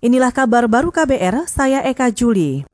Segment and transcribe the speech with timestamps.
[0.00, 2.64] Inilah kabar baru KBR, saya Eka Juli.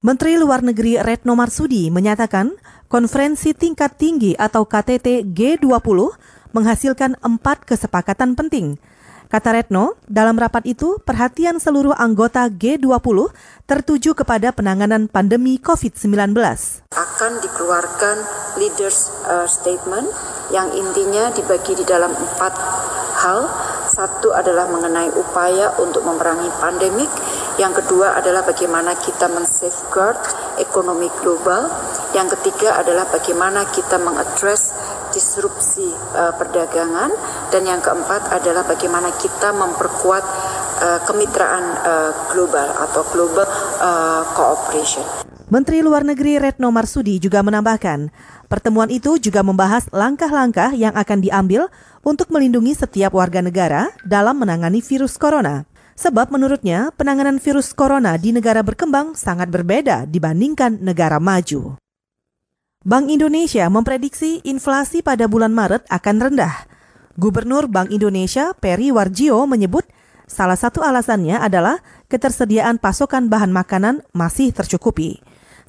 [0.00, 2.56] Menteri Luar Negeri Retno Marsudi menyatakan
[2.88, 6.08] konferensi tingkat tinggi atau KTT G20
[6.56, 8.80] menghasilkan empat kesepakatan penting.
[9.28, 13.28] Kata Retno, dalam rapat itu perhatian seluruh anggota G20
[13.68, 16.32] tertuju kepada penanganan pandemi COVID-19.
[16.96, 18.16] Akan dikeluarkan
[18.56, 20.08] leaders uh, statement
[20.48, 22.56] yang intinya dibagi di dalam empat
[23.20, 23.68] hal
[24.00, 27.12] satu adalah mengenai upaya untuk memerangi pandemik,
[27.60, 30.16] yang kedua adalah bagaimana kita men-safeguard
[30.56, 31.68] ekonomi global,
[32.16, 34.72] yang ketiga adalah bagaimana kita mengadres
[35.12, 37.12] disrupsi uh, perdagangan,
[37.52, 40.24] dan yang keempat adalah bagaimana kita memperkuat
[40.80, 43.44] uh, kemitraan uh, global atau global
[43.84, 45.29] uh, cooperation.
[45.50, 48.14] Menteri Luar Negeri Retno Marsudi juga menambahkan,
[48.46, 51.66] pertemuan itu juga membahas langkah-langkah yang akan diambil
[52.06, 55.66] untuk melindungi setiap warga negara dalam menangani virus corona.
[55.98, 61.74] Sebab menurutnya penanganan virus corona di negara berkembang sangat berbeda dibandingkan negara maju.
[62.86, 66.70] Bank Indonesia memprediksi inflasi pada bulan Maret akan rendah.
[67.18, 69.82] Gubernur Bank Indonesia Peri Warjio menyebut
[70.30, 75.18] salah satu alasannya adalah ketersediaan pasokan bahan makanan masih tercukupi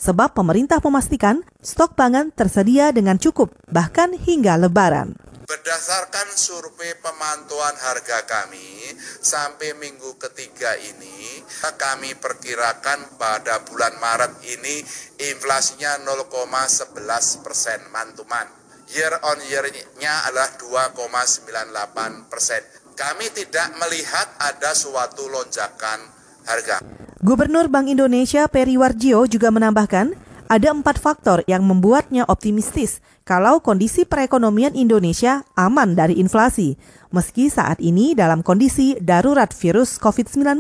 [0.01, 5.13] sebab pemerintah memastikan stok pangan tersedia dengan cukup bahkan hingga lebaran.
[5.45, 8.87] Berdasarkan survei pemantauan harga kami
[9.19, 11.43] sampai minggu ketiga ini,
[11.75, 14.79] kami perkirakan pada bulan Maret ini
[15.27, 18.47] inflasinya 0,11 persen mantuman.
[18.95, 20.55] Year on year-nya adalah
[20.95, 22.63] 2,98 persen.
[22.95, 26.81] Kami tidak melihat ada suatu lonjakan harga.
[27.21, 30.17] Gubernur Bank Indonesia Peri Warjio juga menambahkan,
[30.51, 36.75] ada empat faktor yang membuatnya optimistis kalau kondisi perekonomian Indonesia aman dari inflasi,
[37.13, 40.59] meski saat ini dalam kondisi darurat virus COVID-19.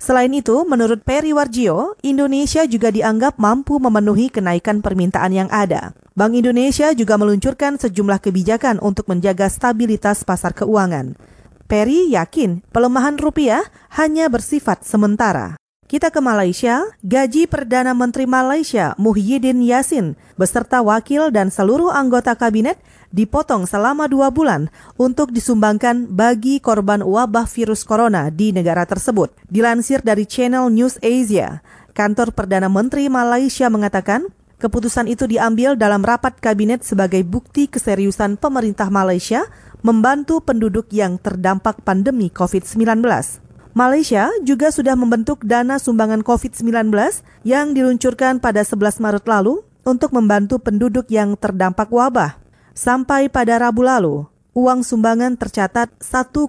[0.00, 5.96] Selain itu, menurut Peri Warjio, Indonesia juga dianggap mampu memenuhi kenaikan permintaan yang ada.
[6.12, 11.16] Bank Indonesia juga meluncurkan sejumlah kebijakan untuk menjaga stabilitas pasar keuangan.
[11.74, 13.66] Peri yakin pelemahan rupiah
[13.98, 15.58] hanya bersifat sementara.
[15.90, 22.78] Kita ke Malaysia, gaji Perdana Menteri Malaysia Muhyiddin Yassin beserta wakil dan seluruh anggota kabinet
[23.10, 24.70] dipotong selama dua bulan
[25.02, 29.34] untuk disumbangkan bagi korban wabah virus corona di negara tersebut.
[29.50, 31.58] Dilansir dari Channel News Asia,
[31.90, 34.30] kantor Perdana Menteri Malaysia mengatakan
[34.64, 39.44] keputusan itu diambil dalam rapat kabinet sebagai bukti keseriusan pemerintah Malaysia
[39.84, 43.04] membantu penduduk yang terdampak pandemi COVID-19.
[43.76, 46.88] Malaysia juga sudah membentuk dana sumbangan COVID-19
[47.44, 52.40] yang diluncurkan pada 11 Maret lalu untuk membantu penduduk yang terdampak wabah.
[52.72, 54.24] Sampai pada Rabu lalu,
[54.56, 56.48] uang sumbangan tercatat 1,9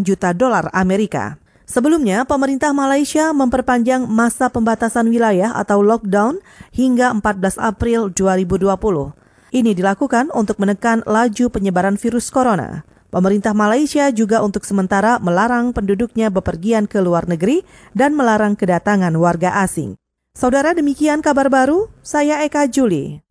[0.00, 1.36] juta dolar Amerika.
[1.64, 6.44] Sebelumnya, pemerintah Malaysia memperpanjang masa pembatasan wilayah atau lockdown
[6.76, 8.76] hingga 14 April 2020.
[9.54, 12.84] Ini dilakukan untuk menekan laju penyebaran virus corona.
[13.08, 17.62] Pemerintah Malaysia juga untuk sementara melarang penduduknya bepergian ke luar negeri
[17.94, 19.94] dan melarang kedatangan warga asing.
[20.34, 23.22] Saudara demikian kabar baru, saya Eka Juli.